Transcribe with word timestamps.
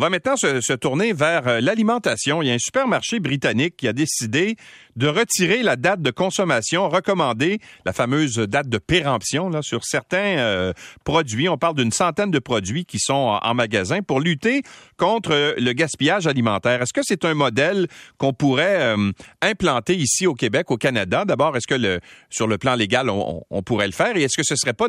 On 0.00 0.04
va 0.04 0.08
maintenant 0.08 0.38
se, 0.38 0.72
tourner 0.76 1.12
vers 1.12 1.46
euh, 1.46 1.60
l'alimentation. 1.60 2.40
Il 2.40 2.48
y 2.48 2.50
a 2.50 2.54
un 2.54 2.58
supermarché 2.58 3.20
britannique 3.20 3.76
qui 3.76 3.86
a 3.86 3.92
décidé 3.92 4.56
de 5.00 5.08
retirer 5.08 5.62
la 5.62 5.76
date 5.76 6.02
de 6.02 6.10
consommation 6.10 6.90
recommandée, 6.90 7.58
la 7.86 7.94
fameuse 7.94 8.36
date 8.36 8.68
de 8.68 8.76
péremption, 8.76 9.48
là, 9.48 9.62
sur 9.62 9.82
certains 9.82 10.36
euh, 10.36 10.74
produits. 11.04 11.48
On 11.48 11.56
parle 11.56 11.76
d'une 11.76 11.90
centaine 11.90 12.30
de 12.30 12.38
produits 12.38 12.84
qui 12.84 12.98
sont 12.98 13.38
en, 13.42 13.54
magasin 13.54 14.02
pour 14.02 14.20
lutter 14.20 14.62
contre 14.98 15.56
le 15.58 15.72
gaspillage 15.72 16.26
alimentaire. 16.26 16.82
Est-ce 16.82 16.92
que 16.92 17.00
c'est 17.02 17.24
un 17.24 17.32
modèle 17.32 17.88
qu'on 18.18 18.34
pourrait 18.34 18.94
euh, 18.94 19.10
implanter 19.40 19.96
ici 19.96 20.26
au 20.26 20.34
Québec, 20.34 20.70
au 20.70 20.76
Canada? 20.76 21.24
D'abord, 21.24 21.56
est-ce 21.56 21.66
que 21.66 22.00
sur 22.28 22.46
le 22.46 22.58
plan 22.58 22.74
légal, 22.74 23.08
on, 23.08 23.62
pourrait 23.62 23.86
le 23.86 23.92
faire? 23.92 24.14
Et 24.18 24.24
est-ce 24.24 24.36
que 24.36 24.44
ce 24.44 24.54
serait 24.54 24.74
pas 24.74 24.86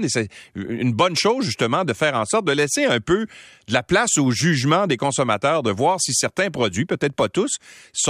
une 0.55 0.91
bonne 0.91 1.15
chose, 1.15 1.45
justement, 1.45 1.85
de 1.85 1.93
faire 1.93 2.15
en 2.15 2.25
sorte 2.25 2.45
de 2.45 2.51
laisser 2.51 2.83
un 2.83 2.99
peu 2.99 3.27
de 3.67 3.73
la 3.73 3.81
place 3.81 4.17
au 4.17 4.31
jugement 4.31 4.87
des 4.87 4.97
consommateurs, 4.97 5.63
de 5.63 5.71
voir 5.71 6.01
si 6.01 6.13
certains 6.13 6.49
produits, 6.49 6.85
peut-être 6.85 7.15
pas 7.15 7.29
tous, 7.29 7.57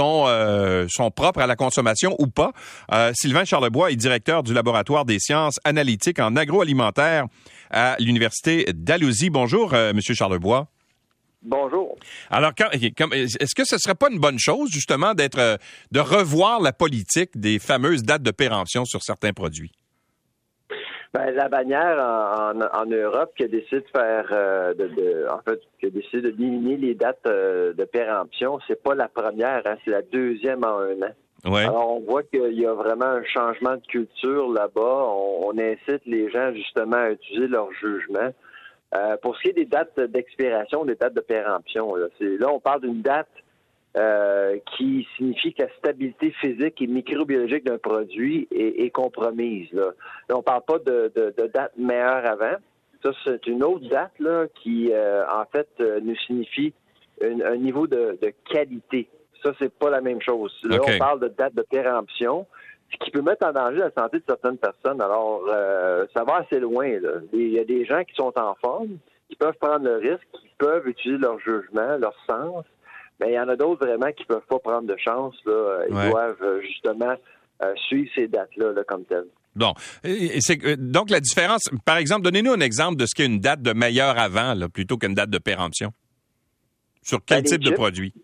euh, 0.00 0.86
sont 0.88 1.10
propres 1.12 1.40
à 1.40 1.46
la 1.46 1.54
consommation 1.54 1.91
ou 2.18 2.26
pas. 2.26 2.52
Euh, 2.92 3.12
Sylvain 3.14 3.44
Charlebois 3.44 3.90
est 3.90 3.96
directeur 3.96 4.42
du 4.42 4.54
laboratoire 4.54 5.04
des 5.04 5.18
sciences 5.18 5.58
analytiques 5.64 6.18
en 6.18 6.36
agroalimentaire 6.36 7.26
à 7.70 7.96
l'Université 7.98 8.66
d'Alousie. 8.72 9.30
Bonjour, 9.30 9.74
euh, 9.74 9.92
Monsieur 9.92 10.14
Charlebois. 10.14 10.68
Bonjour. 11.42 11.96
Alors, 12.30 12.52
est-ce 12.72 13.54
que 13.54 13.64
ce 13.64 13.76
serait 13.78 13.96
pas 13.96 14.08
une 14.10 14.20
bonne 14.20 14.38
chose, 14.38 14.70
justement, 14.70 15.12
d'être, 15.14 15.58
de 15.90 16.00
revoir 16.00 16.60
la 16.60 16.72
politique 16.72 17.30
des 17.36 17.58
fameuses 17.58 18.04
dates 18.04 18.22
de 18.22 18.30
péremption 18.30 18.84
sur 18.84 19.02
certains 19.02 19.32
produits? 19.32 19.72
Ben, 21.14 21.30
la 21.34 21.50
bannière 21.50 21.98
en, 21.98 22.58
en, 22.58 22.86
Europe 22.86 23.34
qui 23.36 23.44
a 23.44 23.48
décidé 23.48 23.80
de 23.80 23.86
faire, 23.94 24.28
euh, 24.32 24.72
de, 24.72 25.26
en 25.28 25.42
fait, 25.42 25.60
qui 25.78 25.86
a 25.86 25.90
décidé 25.90 26.22
de 26.22 26.30
diminuer 26.30 26.78
les 26.78 26.94
dates 26.94 27.26
euh, 27.26 27.74
de 27.74 27.84
péremption, 27.84 28.58
c'est 28.66 28.82
pas 28.82 28.94
la 28.94 29.08
première, 29.08 29.60
hein, 29.66 29.76
c'est 29.84 29.90
la 29.90 30.00
deuxième 30.00 30.64
en 30.64 30.78
un 30.78 31.02
an. 31.02 31.12
Alors, 31.44 31.96
on 31.96 32.00
voit 32.00 32.22
qu'il 32.22 32.58
y 32.58 32.66
a 32.66 32.74
vraiment 32.74 33.06
un 33.06 33.24
changement 33.24 33.76
de 33.76 33.86
culture 33.88 34.52
là-bas. 34.52 35.06
On, 35.08 35.52
incite 35.58 36.02
les 36.06 36.30
gens 36.30 36.52
justement 36.54 36.96
à 36.96 37.10
utiliser 37.10 37.48
leur 37.48 37.72
jugement. 37.72 38.32
Euh, 38.94 39.16
pour 39.22 39.36
ce 39.36 39.42
qui 39.42 39.48
est 39.48 39.52
des 39.52 39.64
dates 39.64 39.98
d'expiration, 39.98 40.84
des 40.84 40.94
dates 40.94 41.14
de 41.14 41.20
péremption, 41.20 41.94
là, 41.94 42.06
là 42.20 42.52
on 42.52 42.60
parle 42.60 42.82
d'une 42.82 43.02
date 43.02 43.28
euh, 43.94 44.56
qui 44.74 45.06
signifie 45.18 45.52
que 45.52 45.64
la 45.64 45.68
stabilité 45.76 46.30
physique 46.40 46.80
et 46.80 46.86
microbiologique 46.86 47.64
d'un 47.64 47.76
produit 47.76 48.48
est, 48.50 48.88
compromise. 48.88 49.70
Là. 49.72 49.90
on 50.30 50.42
parle 50.42 50.62
pas 50.62 50.78
de, 50.78 51.12
date 51.52 51.72
meilleure 51.76 52.24
avant. 52.24 52.56
Ça, 53.02 53.10
c'est 53.22 53.46
une 53.46 53.62
autre 53.62 53.86
date 53.90 54.12
là, 54.18 54.46
qui, 54.62 54.90
euh, 54.92 55.26
en 55.28 55.44
fait, 55.44 55.68
euh, 55.80 56.00
nous 56.02 56.16
signifie 56.26 56.72
un 57.20 57.56
niveau 57.56 57.86
de, 57.86 58.18
qualité. 58.50 59.10
Ça, 59.42 59.52
c'est 59.58 59.72
pas 59.72 59.90
la 59.90 60.00
même 60.00 60.20
chose. 60.20 60.52
Là, 60.64 60.78
on 60.82 60.98
parle 60.98 61.20
de 61.20 61.28
date 61.28 61.54
de 61.54 61.62
péremption, 61.62 62.46
ce 62.92 63.04
qui 63.04 63.10
peut 63.10 63.22
mettre 63.22 63.46
en 63.46 63.52
danger 63.52 63.78
la 63.78 63.90
santé 63.90 64.18
de 64.18 64.24
certaines 64.26 64.58
personnes. 64.58 65.00
Alors, 65.00 65.42
ça 66.14 66.24
va 66.24 66.44
assez 66.46 66.60
loin. 66.60 66.86
Il 67.32 67.48
y 67.48 67.58
a 67.58 67.64
des 67.64 67.84
gens 67.84 68.04
qui 68.04 68.14
sont 68.14 68.32
en 68.38 68.54
forme, 68.62 68.98
qui 69.28 69.36
peuvent 69.36 69.56
prendre 69.60 69.84
le 69.84 69.96
risque, 69.96 70.26
qui 70.32 70.50
peuvent 70.58 70.86
utiliser 70.86 71.18
leur 71.18 71.38
jugement, 71.40 71.96
leur 71.98 72.14
sens, 72.28 72.64
mais 73.22 73.32
il 73.32 73.34
y 73.34 73.40
en 73.40 73.48
a 73.48 73.56
d'autres 73.56 73.86
vraiment 73.86 74.10
qui 74.12 74.24
peuvent 74.24 74.46
pas 74.48 74.58
prendre 74.58 74.86
de 74.86 74.96
chance. 74.96 75.34
Là. 75.46 75.84
Ils 75.88 76.10
doivent 76.10 76.42
euh, 76.42 76.60
justement 76.60 77.14
euh, 77.62 77.72
suivre 77.86 78.10
ces 78.14 78.28
dates-là 78.28 78.72
comme 78.86 79.04
telles. 79.04 79.28
Bon. 79.54 79.74
donc, 80.78 81.10
la 81.10 81.20
différence, 81.20 81.68
par 81.84 81.98
exemple, 81.98 82.22
donnez-nous 82.22 82.52
un 82.52 82.60
exemple 82.60 82.96
de 82.96 83.06
ce 83.06 83.14
qu'est 83.14 83.26
une 83.26 83.38
date 83.38 83.60
de 83.62 83.72
meilleur 83.72 84.18
avant 84.18 84.54
là, 84.54 84.68
plutôt 84.68 84.96
qu'une 84.96 85.14
date 85.14 85.30
de 85.30 85.38
péremption. 85.38 85.92
Sur 87.02 87.20
quel 87.24 87.42
ben, 87.42 87.50
type 87.50 87.64
de 87.64 87.70
produit? 87.70 88.14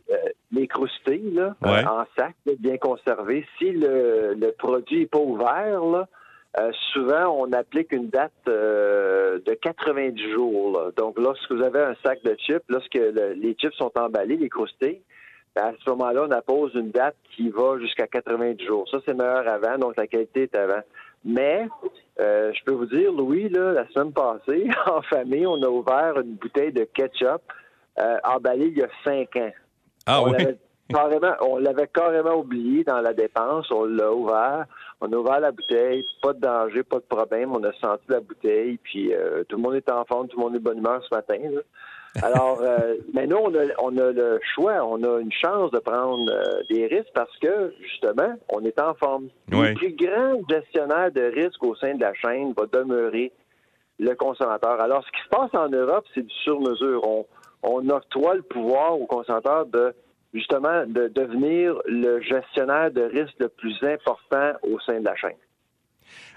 Euh, 0.52 0.58
les 0.58 0.66
croustilles, 0.66 1.32
là, 1.32 1.54
en 1.62 2.04
sac, 2.16 2.34
bien 2.58 2.78
conservés. 2.78 3.46
Si 3.58 3.70
le, 3.70 4.34
le 4.34 4.52
produit 4.52 5.00
n'est 5.00 5.06
pas 5.06 5.18
ouvert, 5.18 5.84
là, 5.84 6.08
euh, 6.58 6.72
souvent, 6.92 7.28
on 7.38 7.52
applique 7.52 7.92
une 7.92 8.08
date 8.08 8.32
euh, 8.48 9.38
de 9.44 9.54
90 9.54 10.32
jours. 10.32 10.92
Donc, 10.96 11.18
lorsque 11.18 11.50
vous 11.52 11.62
avez 11.62 11.80
un 11.80 11.94
sac 12.04 12.22
de 12.24 12.34
chips, 12.38 12.64
lorsque 12.68 12.94
les 12.94 13.54
chips 13.54 13.74
sont 13.74 13.92
emballés, 13.96 14.36
les 14.36 14.48
croustilles, 14.48 15.02
ben, 15.54 15.66
à 15.66 15.72
ce 15.84 15.90
moment-là, 15.90 16.26
on 16.28 16.30
appose 16.30 16.72
une 16.74 16.90
date 16.90 17.16
qui 17.36 17.50
va 17.50 17.78
jusqu'à 17.78 18.06
90 18.06 18.64
jours. 18.64 18.88
Ça, 18.90 18.98
c'est 19.04 19.14
meilleur 19.14 19.46
avant, 19.46 19.76
donc 19.78 19.96
la 19.96 20.06
qualité 20.06 20.44
est 20.44 20.56
avant. 20.56 20.80
Mais, 21.24 21.68
euh, 22.20 22.52
je 22.54 22.64
peux 22.64 22.72
vous 22.72 22.86
dire, 22.86 23.12
Louis, 23.12 23.48
là, 23.50 23.72
la 23.72 23.88
semaine 23.88 24.12
passée, 24.12 24.68
en 24.86 25.02
famille, 25.02 25.46
on 25.46 25.62
a 25.62 25.68
ouvert 25.68 26.18
une 26.20 26.34
bouteille 26.34 26.72
de 26.72 26.84
ketchup 26.84 27.42
emballée 28.22 28.68
il 28.68 28.78
y 28.78 28.82
a 28.82 28.88
cinq 29.04 29.34
ans. 29.36 29.50
Ah 30.08 30.22
oui? 30.24 30.32
carrément, 30.88 31.34
on 31.42 31.58
l'avait 31.58 31.86
carrément 31.88 32.36
oublié 32.36 32.82
dans 32.82 33.00
la 33.00 33.12
dépense. 33.12 33.70
On 33.70 33.84
l'a 33.84 34.12
ouvert. 34.12 34.64
On 35.00 35.12
a 35.12 35.16
ouvert 35.16 35.40
la 35.40 35.52
bouteille. 35.52 36.04
Pas 36.22 36.32
de 36.32 36.40
danger, 36.40 36.82
pas 36.82 36.96
de 36.96 37.04
problème. 37.08 37.52
On 37.52 37.62
a 37.62 37.72
senti 37.74 38.04
la 38.08 38.20
bouteille. 38.20 38.78
Puis 38.82 39.14
euh, 39.14 39.44
tout 39.44 39.56
le 39.56 39.62
monde 39.62 39.74
est 39.74 39.90
en 39.90 40.04
forme. 40.04 40.28
Tout 40.28 40.38
le 40.38 40.44
monde 40.44 40.54
est 40.56 40.58
de 40.58 40.64
bonne 40.64 40.78
humeur 40.78 41.02
ce 41.08 41.14
matin. 41.14 41.38
Alors, 42.22 42.60
euh, 42.62 42.94
mais 43.12 43.26
nous, 43.26 43.36
on 43.36 43.54
a, 43.54 43.64
on 43.80 43.96
a, 43.98 44.12
le 44.12 44.40
choix. 44.54 44.82
On 44.82 45.02
a 45.02 45.20
une 45.20 45.32
chance 45.32 45.70
de 45.72 45.78
prendre 45.78 46.30
euh, 46.30 46.62
des 46.70 46.86
risques 46.86 47.12
parce 47.14 47.36
que, 47.38 47.74
justement, 47.82 48.34
on 48.48 48.64
est 48.64 48.80
en 48.80 48.94
forme. 48.94 49.28
Le 49.50 49.74
plus 49.74 49.94
grand 49.94 50.40
gestionnaire 50.48 51.12
de 51.12 51.20
risques 51.20 51.62
au 51.62 51.76
sein 51.76 51.94
de 51.94 52.00
la 52.00 52.14
chaîne 52.14 52.54
va 52.56 52.64
demeurer 52.66 53.30
le 53.98 54.14
consommateur. 54.14 54.80
Alors, 54.80 55.04
ce 55.04 55.10
qui 55.10 55.22
se 55.22 55.28
passe 55.28 55.54
en 55.54 55.68
Europe, 55.68 56.06
c'est 56.14 56.22
du 56.22 56.34
sur-mesure. 56.42 57.06
On, 57.06 57.26
on 57.62 57.88
octroie 57.88 58.34
le 58.34 58.42
pouvoir 58.42 59.00
au 59.00 59.06
consommateur 59.06 59.66
de 59.66 59.94
justement 60.34 60.84
de 60.86 61.08
devenir 61.08 61.74
le 61.86 62.20
gestionnaire 62.20 62.90
de 62.90 63.02
risque 63.02 63.34
le 63.38 63.48
plus 63.48 63.76
important 63.82 64.52
au 64.62 64.78
sein 64.80 65.00
de 65.00 65.04
la 65.04 65.16
chaîne. 65.16 65.36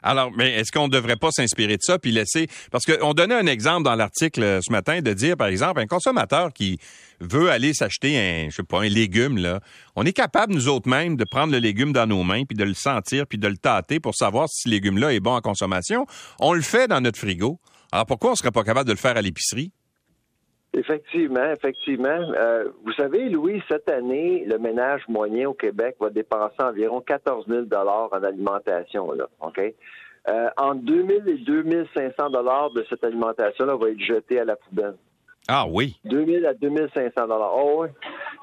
Alors, 0.04 0.32
mais 0.36 0.54
est-ce 0.56 0.72
qu'on 0.72 0.88
ne 0.88 0.92
devrait 0.92 1.16
pas 1.16 1.32
s'inspirer 1.32 1.78
de 1.78 1.82
ça 1.82 2.00
puis 2.00 2.12
laisser 2.12 2.48
parce 2.72 2.86
qu'on 2.86 3.14
donnait 3.14 3.36
un 3.36 3.46
exemple 3.46 3.84
dans 3.84 3.96
l'article 3.96 4.44
euh, 4.44 4.60
ce 4.62 4.72
matin 4.72 5.02
de 5.02 5.14
dire 5.14 5.38
par 5.38 5.48
exemple 5.48 5.80
un 5.80 5.86
consommateur 5.86 6.52
qui 6.52 6.80
veut 7.20 7.50
aller 7.50 7.74
s'acheter 7.74 8.18
un 8.18 8.50
je 8.50 8.56
sais 8.58 8.64
pas 8.64 8.82
un 8.82 8.90
légume 8.90 9.38
là, 9.38 9.60
on 9.96 10.04
est 10.04 10.14
capable 10.14 10.54
nous 10.54 10.68
autres 10.68 10.90
mêmes 10.90 11.16
de 11.16 11.24
prendre 11.24 11.54
le 11.54 11.60
légume 11.60 11.94
dans 11.94 12.08
nos 12.08 12.24
mains 12.24 12.44
puis 12.44 12.58
de 12.58 12.64
le 12.64 12.74
sentir 12.74 13.28
puis 13.28 13.38
de 13.38 13.48
le 13.48 13.58
tâter 13.58 14.00
pour 14.00 14.16
savoir 14.16 14.50
si 14.50 14.64
ce 14.64 14.70
légume 14.70 14.98
là 14.98 15.14
est 15.14 15.20
bon 15.20 15.36
en 15.36 15.42
consommation. 15.42 16.06
On 16.40 16.54
le 16.54 16.62
fait 16.62 16.88
dans 16.88 17.00
notre 17.00 17.20
frigo. 17.20 17.60
Alors 17.92 18.06
pourquoi 18.06 18.32
on 18.32 18.36
serait 18.36 18.52
pas 18.52 18.64
capable 18.64 18.88
de 18.88 18.94
le 18.94 19.00
faire 19.00 19.18
à 19.18 19.22
l'épicerie? 19.22 19.72
Effectivement, 20.74 21.52
effectivement. 21.52 22.08
Euh, 22.08 22.70
vous 22.86 22.94
savez, 22.94 23.30
Louis, 23.30 23.62
cette 23.70 23.90
année, 23.90 24.46
le 24.46 24.58
ménage 24.58 25.02
moyen 25.10 25.50
au 25.50 25.54
Québec 25.54 25.98
va 26.00 26.10
dépenser 26.10 26.62
environ 26.62 27.02
14 27.02 27.46
000 27.48 27.66
en 27.74 28.24
alimentation. 28.24 29.12
Là, 29.12 29.28
OK? 29.42 29.60
Euh, 30.30 30.50
entre 30.58 30.82
2 30.84 31.06
000 31.08 31.28
et 31.28 31.38
2 31.40 31.88
500 31.94 32.30
de 32.30 32.86
cette 32.90 33.04
alimentation-là 33.04 33.76
va 33.76 33.90
être 33.90 34.00
jetée 34.00 34.40
à 34.40 34.46
la 34.46 34.56
poubelle. 34.56 34.96
Ah 35.48 35.66
oui? 35.68 36.00
2 36.06 36.26
000 36.26 36.46
à 36.46 36.54
2 36.54 36.70
500 36.94 37.12
Oh, 37.54 37.84
oui. 37.84 37.90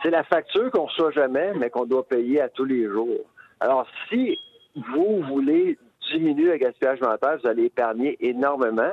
C'est 0.03 0.11
la 0.11 0.25
facture 0.25 0.71
qu'on 0.71 0.83
ne 0.83 0.89
reçoit 0.89 1.13
jamais, 1.13 1.53
mais 1.55 1.71
qu'on 1.71 1.87
doit 1.87 2.07
payer 2.07 2.43
à 2.43 2.49
tous 2.49 2.65
les 2.65 2.85
jours. 2.87 3.25
Alors, 3.61 3.87
si 4.09 4.37
vous 4.75 5.23
voulez 5.23 5.79
diminuer 6.11 6.53
le 6.53 6.57
gaspillage 6.57 6.99
alimentaire, 7.01 7.39
vous 7.43 7.49
allez 7.49 7.65
épargner 7.65 8.17
énormément 8.21 8.93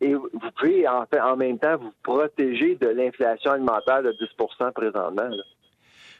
et 0.00 0.14
vous 0.14 0.28
pouvez 0.58 0.88
en, 0.88 1.04
fait, 1.06 1.20
en 1.20 1.36
même 1.36 1.58
temps 1.58 1.76
vous 1.76 1.92
protéger 2.02 2.76
de 2.76 2.88
l'inflation 2.88 3.52
alimentaire 3.52 4.02
de 4.02 4.12
10% 4.12 4.72
présentement. 4.72 5.30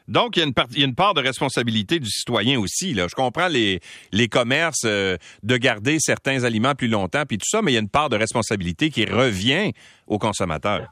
Donc, 0.09 0.37
il 0.37 0.41
y, 0.41 0.43
a 0.43 0.47
une 0.47 0.55
part, 0.55 0.67
il 0.73 0.81
y, 0.81 0.83
a 0.83 0.87
une 0.87 0.95
part, 0.95 1.15
de 1.15 1.21
responsabilité 1.21 2.01
du 2.01 2.09
citoyen 2.09 2.59
aussi. 2.59 2.95
Là. 2.95 3.07
Je 3.09 3.15
comprends 3.15 3.47
les, 3.47 3.81
les 4.13 4.29
commerces 4.29 4.85
euh, 4.85 5.17
de 5.45 5.57
garder 5.57 5.99
certains 6.01 6.43
aliments 6.43 6.75
plus 6.75 6.89
longtemps, 6.89 7.23
puis 7.29 7.39
tout 7.39 7.49
ça, 7.49 7.63
mais 7.63 7.71
il 7.71 7.75
y 7.75 7.79
a 7.79 7.81
une 7.81 7.89
part 7.89 8.09
de 8.09 8.17
responsabilité 8.17 8.91
qui 8.91 9.05
revient 9.05 9.73
aux 10.09 10.19
consommateurs. 10.19 10.89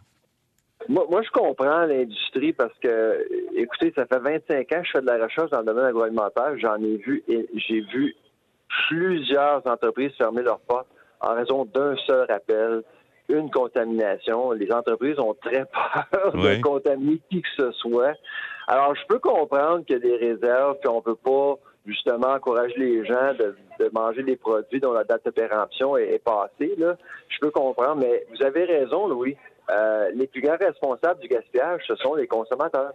Moi, 0.88 1.04
moi 1.10 1.22
je 1.22 1.30
comprends 1.30 1.84
l'industrie 1.84 2.52
parce 2.52 2.72
que, 2.80 3.26
écoutez, 3.56 3.92
ça 3.96 4.06
fait 4.06 4.20
25 4.20 4.72
ans 4.72 4.80
que 4.80 4.86
je 4.86 4.90
fais 4.92 5.00
de 5.00 5.06
la 5.06 5.24
recherche 5.24 5.50
dans 5.50 5.60
le 5.60 5.66
domaine 5.66 5.86
agroalimentaire. 5.86 6.56
J'en 6.58 6.76
ai 6.76 6.96
vu, 6.98 7.24
et 7.28 7.48
j'ai 7.56 7.80
vu 7.80 8.14
plusieurs 8.88 9.66
entreprises 9.66 10.12
fermer 10.16 10.42
leurs 10.42 10.60
portes 10.60 10.88
en 11.20 11.34
raison 11.34 11.64
d'un 11.64 11.96
seul 12.06 12.30
appel, 12.30 12.82
une 13.28 13.50
contamination. 13.50 14.52
Les 14.52 14.72
entreprises 14.72 15.18
ont 15.18 15.34
très 15.34 15.64
peur 16.10 16.32
de 16.32 16.62
contaminer 16.62 17.20
qui 17.30 17.42
que 17.42 17.48
ce 17.56 17.72
soit. 17.72 18.14
Alors, 18.66 18.94
je 18.94 19.06
peux 19.08 19.18
comprendre 19.18 19.84
qu'il 19.84 19.96
y 19.96 19.98
a 19.98 20.00
des 20.00 20.16
réserves, 20.16 20.76
qu'on 20.84 20.96
ne 20.96 21.00
peut 21.00 21.16
pas 21.16 21.54
justement 21.86 22.28
encourager 22.28 22.76
les 22.76 23.04
gens 23.06 23.32
de, 23.38 23.56
manger 23.92 24.22
des 24.22 24.36
produits 24.36 24.80
dont 24.80 24.92
la 24.92 25.04
date 25.04 25.24
de 25.24 25.30
péremption 25.30 25.96
est, 25.96 26.22
passée. 26.22 26.74
Là. 26.76 26.96
Je 27.28 27.38
peux 27.40 27.50
comprendre, 27.50 27.96
mais 27.96 28.26
vous 28.30 28.44
avez 28.44 28.64
raison, 28.64 29.08
Louis. 29.08 29.36
Euh, 29.70 30.10
les 30.14 30.26
plus 30.26 30.40
grands 30.40 30.56
responsables 30.56 31.20
du 31.20 31.28
gaspillage, 31.28 31.82
ce 31.86 31.94
sont 31.96 32.14
les 32.14 32.26
consommateurs. 32.26 32.92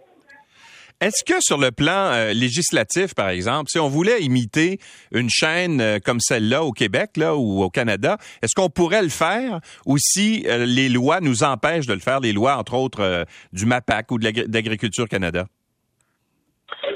Est-ce 1.04 1.22
que 1.22 1.38
sur 1.40 1.58
le 1.58 1.70
plan 1.70 2.12
euh, 2.14 2.32
législatif, 2.32 3.14
par 3.14 3.28
exemple, 3.28 3.68
si 3.68 3.78
on 3.78 3.88
voulait 3.88 4.22
imiter 4.22 4.78
une 5.12 5.28
chaîne 5.28 5.78
euh, 5.82 5.98
comme 6.02 6.18
celle-là 6.18 6.64
au 6.64 6.72
Québec 6.72 7.18
là, 7.18 7.36
ou 7.36 7.62
au 7.62 7.68
Canada, 7.68 8.16
est-ce 8.40 8.54
qu'on 8.54 8.70
pourrait 8.70 9.02
le 9.02 9.10
faire 9.10 9.60
ou 9.84 9.98
si 9.98 10.46
euh, 10.48 10.64
les 10.64 10.88
lois 10.88 11.20
nous 11.20 11.44
empêchent 11.44 11.86
de 11.86 11.92
le 11.92 12.00
faire, 12.00 12.20
les 12.20 12.32
lois, 12.32 12.56
entre 12.56 12.72
autres, 12.72 13.26
du 13.52 13.66
MAPAC 13.66 14.12
ou 14.12 14.18
de 14.18 14.24
l'Agriculture 14.50 15.06
Canada? 15.06 15.44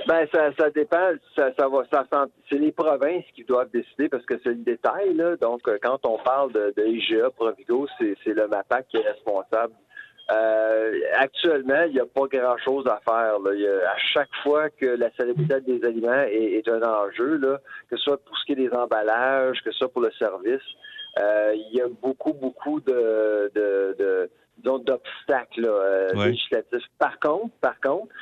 Ben, 0.06 0.26
ça, 0.32 0.52
ça 0.58 0.70
dépend. 0.70 1.10
Ça, 1.36 1.50
ça 1.58 1.68
va, 1.68 1.82
ça, 1.92 2.06
c'est 2.48 2.56
les 2.56 2.72
provinces 2.72 3.26
qui 3.34 3.44
doivent 3.44 3.70
décider 3.70 4.08
parce 4.08 4.24
que 4.24 4.40
c'est 4.42 4.54
le 4.54 4.64
détail. 4.64 5.18
Donc, 5.38 5.60
quand 5.82 5.98
on 6.04 6.16
parle 6.24 6.50
de, 6.54 6.72
de 6.78 6.86
IGA 6.86 7.28
c'est 8.24 8.32
le 8.32 8.48
MAPAC 8.48 8.88
qui 8.88 8.96
est 8.96 9.06
responsable 9.06 9.74
euh, 10.30 10.92
actuellement, 11.14 11.82
il 11.86 11.94
n'y 11.94 12.00
a 12.00 12.06
pas 12.06 12.26
grand-chose 12.26 12.86
à 12.86 13.00
faire. 13.08 13.38
Là. 13.38 13.50
à 13.90 13.96
chaque 14.12 14.34
fois 14.42 14.68
que 14.68 14.84
la 14.84 15.10
salubrité 15.16 15.60
des 15.62 15.82
aliments 15.86 16.22
est, 16.30 16.68
un 16.68 16.82
enjeu, 16.82 17.36
là, 17.38 17.58
que 17.90 17.96
ce 17.96 18.02
soit 18.02 18.22
pour 18.22 18.36
ce 18.36 18.44
qui 18.44 18.52
est 18.52 18.56
des 18.56 18.72
emballages, 18.72 19.62
que 19.62 19.70
ce 19.70 19.78
soit 19.78 19.88
pour 19.92 20.02
le 20.02 20.10
service, 20.12 20.62
euh, 21.20 21.54
il 21.54 21.76
y 21.76 21.80
a 21.80 21.88
beaucoup, 22.02 22.34
beaucoup 22.34 22.80
de, 22.80 23.50
de, 23.54 24.30
d'obstacles 24.58 25.64
euh, 25.64 26.12
législatifs. 26.12 26.84
Par 26.98 27.18
contre, 27.20 27.54
par 27.62 27.80
contre, 27.80 28.12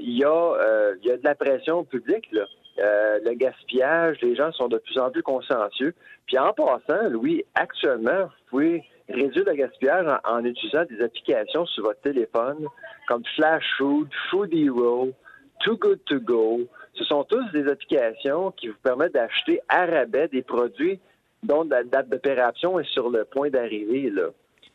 il 0.00 0.18
y 0.18 0.24
a 0.24 0.94
il 1.00 1.06
y 1.06 1.12
a 1.12 1.16
de 1.16 1.24
la 1.24 1.36
pression 1.36 1.84
publique 1.84 2.28
là. 2.32 2.44
le 2.78 3.34
gaspillage, 3.34 4.18
les 4.20 4.34
gens 4.34 4.50
sont 4.50 4.66
de 4.66 4.78
plus 4.78 4.98
en 4.98 5.10
plus 5.10 5.22
consciencieux. 5.22 5.94
Puis 6.26 6.38
en 6.38 6.52
passant, 6.52 7.08
Louis, 7.08 7.44
actuellement, 7.54 8.24
vous 8.24 8.50
pouvez 8.50 8.84
réduire 9.08 9.44
le 9.46 9.54
gaspillage 9.54 10.06
en, 10.24 10.44
utilisant 10.44 10.84
des 10.84 11.02
applications 11.02 11.66
sur 11.66 11.84
votre 11.84 12.00
téléphone 12.00 12.66
comme 13.08 13.22
Flash 13.36 13.64
Food, 13.78 14.08
Food 14.30 14.52
Hero, 14.52 15.10
Too 15.60 15.76
Good 15.76 16.00
To 16.06 16.20
Go. 16.20 16.60
Ce 16.94 17.04
sont 17.04 17.24
tous 17.24 17.44
des 17.52 17.68
applications 17.68 18.50
qui 18.52 18.68
vous 18.68 18.78
permettent 18.82 19.14
d'acheter 19.14 19.60
à 19.68 19.86
rabais 19.86 20.28
des 20.28 20.42
produits 20.42 20.98
dont 21.42 21.64
la 21.64 21.84
date 21.84 22.08
d'opération 22.08 22.80
est 22.80 22.90
sur 22.90 23.10
le 23.10 23.24
point 23.24 23.50
d'arriver. 23.50 24.12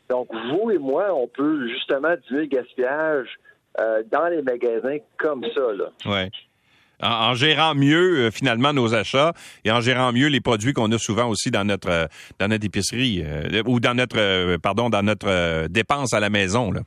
Donc, 0.08 0.28
vous 0.32 0.70
et 0.70 0.78
moi, 0.78 1.12
on 1.14 1.26
peut 1.26 1.68
justement 1.68 2.14
diminuer 2.28 2.46
le 2.46 2.56
gaspillage 2.56 3.38
euh, 3.80 4.02
dans 4.10 4.28
les 4.28 4.42
magasins 4.42 4.98
comme 5.18 5.44
ça. 5.54 5.72
Là. 5.72 5.90
Ouais 6.06 6.30
en, 7.02 7.34
gérant 7.34 7.74
mieux 7.74 8.26
euh, 8.26 8.30
finalement 8.30 8.72
nos 8.72 8.94
achats 8.94 9.32
et 9.64 9.70
en 9.70 9.80
gérant 9.80 10.12
mieux 10.12 10.28
les 10.28 10.40
produits 10.40 10.72
qu'on 10.72 10.90
a 10.92 10.98
souvent 10.98 11.28
aussi 11.28 11.50
dans 11.50 11.64
notre 11.64 11.90
euh, 11.90 12.06
dans 12.38 12.48
notre 12.48 12.64
épicerie 12.64 13.22
euh, 13.24 13.62
ou 13.66 13.80
dans 13.80 13.94
notre 13.94 14.56
pardon 14.58 14.90
dans 14.90 15.02
notre 15.02 15.66
dépense 15.68 16.14
à 16.14 16.20
la 16.20 16.30
maison 16.30 16.70
là. 16.70 16.80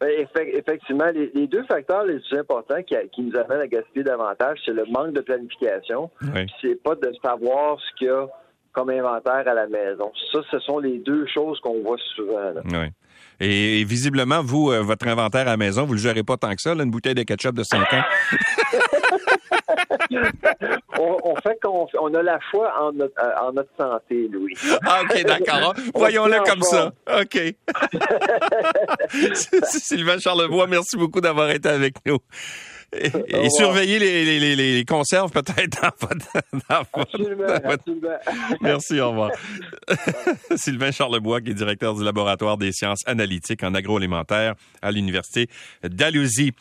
Ben, 0.00 0.08
effectivement, 0.54 1.04
les, 1.14 1.46
deux 1.46 1.62
facteurs 1.64 2.04
les 2.04 2.20
plus 2.20 2.38
importants 2.38 2.82
qui, 2.82 2.96
nous 3.20 3.36
amènent 3.36 3.60
à 3.60 3.66
gaspiller 3.66 4.02
davantage, 4.02 4.58
c'est 4.64 4.72
le 4.72 4.86
manque 4.86 5.12
de 5.12 5.20
planification. 5.20 6.10
Oui. 6.22 6.46
C'est 6.62 6.82
pas 6.82 6.94
de 6.94 7.12
savoir 7.22 7.78
ce 7.78 7.98
qu'il 7.98 8.06
y 8.06 8.10
a 8.10 8.26
comme 8.72 8.88
inventaire 8.88 9.46
à 9.46 9.52
la 9.52 9.66
maison. 9.66 10.10
Ça, 10.32 10.38
ce 10.50 10.58
sont 10.60 10.78
les 10.78 10.98
deux 11.00 11.26
choses 11.26 11.60
qu'on 11.60 11.82
voit 11.82 11.98
souvent. 12.16 12.50
Là. 12.54 12.62
Oui. 12.64 12.88
Et, 13.40 13.84
visiblement, 13.84 14.42
vous, 14.42 14.70
euh, 14.70 14.82
votre 14.82 15.08
inventaire 15.08 15.42
à 15.42 15.52
la 15.52 15.56
maison, 15.56 15.86
vous 15.86 15.94
le 15.94 15.98
gérez 15.98 16.22
pas 16.22 16.36
tant 16.36 16.54
que 16.54 16.60
ça, 16.60 16.74
là, 16.74 16.84
une 16.84 16.90
bouteille 16.90 17.14
de 17.14 17.22
ketchup 17.22 17.54
de 17.54 17.62
5 17.62 17.80
ans? 17.94 18.02
on, 20.98 21.36
fait 21.36 21.58
qu'on 21.62 21.86
on 22.00 22.14
a 22.14 22.22
la 22.22 22.38
foi 22.50 22.72
en 22.80 22.92
notre, 22.92 23.14
euh, 23.18 23.48
en 23.48 23.52
notre 23.52 23.70
santé, 23.78 24.28
Louis. 24.28 24.54
Ah, 24.84 25.02
OK, 25.02 25.22
d'accord. 25.24 25.74
Voyons-le 25.94 26.40
comme 26.44 26.62
ça. 26.62 26.92
OK. 27.20 27.38
Sylvain 29.64 30.18
Charlebois, 30.18 30.66
merci 30.66 30.96
beaucoup 30.96 31.20
d'avoir 31.20 31.50
été 31.50 31.68
avec 31.68 31.94
nous. 32.06 32.18
Et, 32.92 33.48
surveiller 33.50 34.00
les, 34.00 34.40
les, 34.40 34.56
les, 34.56 34.84
conserves 34.84 35.30
peut-être 35.30 35.80
dans 35.80 36.08
votre... 36.08 36.26
absolument, 36.94 37.46
Merci, 38.60 39.00
au 39.00 39.10
revoir. 39.10 39.30
Sylvain 40.56 40.90
Charlebois, 40.90 41.40
qui 41.40 41.50
est 41.50 41.54
directeur 41.54 41.94
du 41.94 42.02
laboratoire 42.02 42.56
des 42.56 42.72
sciences 42.72 43.02
analytiques 43.06 43.62
en 43.62 43.74
agroalimentaire 43.74 44.54
à 44.82 44.90
l'Université 44.90 45.48
d'Alousie. 45.84 46.52